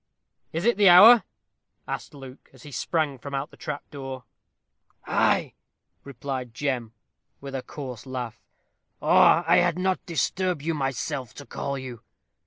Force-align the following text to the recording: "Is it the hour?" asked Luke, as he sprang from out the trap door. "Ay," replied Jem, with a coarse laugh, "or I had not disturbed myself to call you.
"Is 0.51 0.65
it 0.65 0.77
the 0.77 0.89
hour?" 0.89 1.25
asked 1.87 2.15
Luke, 2.15 2.49
as 2.53 2.63
he 2.63 2.71
sprang 2.71 3.19
from 3.19 3.35
out 3.35 3.51
the 3.51 3.55
trap 3.55 3.87
door. 3.91 4.23
"Ay," 5.05 5.53
replied 6.03 6.55
Jem, 6.55 6.93
with 7.39 7.53
a 7.53 7.61
coarse 7.61 8.07
laugh, 8.07 8.41
"or 8.99 9.47
I 9.47 9.57
had 9.57 9.77
not 9.77 10.03
disturbed 10.07 10.65
myself 10.65 11.35
to 11.35 11.45
call 11.45 11.77
you. 11.77 12.01